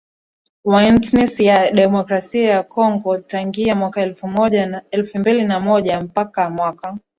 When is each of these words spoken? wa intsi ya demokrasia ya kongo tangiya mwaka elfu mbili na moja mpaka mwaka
wa 0.65 0.83
intsi 0.83 1.45
ya 1.45 1.71
demokrasia 1.71 2.49
ya 2.49 2.63
kongo 2.63 3.17
tangiya 3.17 3.75
mwaka 3.75 4.01
elfu 4.93 5.19
mbili 5.19 5.45
na 5.45 5.59
moja 5.59 6.01
mpaka 6.01 6.49
mwaka 6.49 6.97